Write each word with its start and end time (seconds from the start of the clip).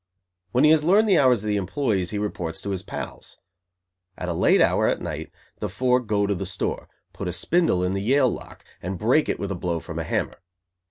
When 0.51 0.63
he 0.63 0.71
has 0.71 0.83
learned 0.83 1.07
the 1.07 1.19
hours 1.19 1.43
of 1.43 1.47
the 1.47 1.57
employees 1.57 2.09
he 2.09 2.17
reports 2.17 2.59
to 2.63 2.71
his 2.71 2.81
"pals". 2.81 3.37
At 4.17 4.29
a 4.29 4.33
late 4.33 4.59
hour 4.59 4.87
at 4.87 4.99
night 4.99 5.31
the 5.59 5.69
four 5.69 5.99
go 5.99 6.25
to 6.25 6.33
the 6.33 6.43
store, 6.47 6.89
put 7.13 7.27
a 7.27 7.31
spindle 7.31 7.83
in 7.83 7.93
the 7.93 8.01
Yale 8.01 8.27
lock, 8.33 8.65
and 8.81 8.97
break 8.97 9.29
it 9.29 9.37
with 9.37 9.51
a 9.51 9.53
blow 9.55 9.79
from 9.79 9.99
a 9.99 10.03
hammer. 10.03 10.39